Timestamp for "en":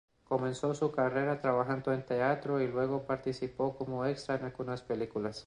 1.93-2.03, 4.33-4.45